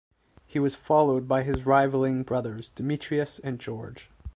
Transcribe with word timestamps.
He 0.47 0.57
was 0.57 0.73
followed 0.73 1.27
by 1.27 1.43
his 1.43 1.63
rivaling 1.63 2.23
brothers 2.23 2.69
Demetrius 2.69 3.37
and 3.37 3.59
George. 3.59 4.09